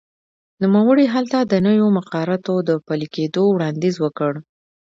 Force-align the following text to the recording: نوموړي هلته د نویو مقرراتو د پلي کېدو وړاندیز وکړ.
نوموړي 0.63 1.05
هلته 1.13 1.37
د 1.41 1.53
نویو 1.65 1.87
مقرراتو 1.97 2.53
د 2.67 2.69
پلي 2.85 3.07
کېدو 3.15 3.43
وړاندیز 3.49 3.95
وکړ. 3.99 4.31